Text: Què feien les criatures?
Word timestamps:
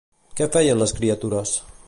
Què 0.39 0.47
feien 0.55 0.81
les 0.83 0.95
criatures? 1.01 1.57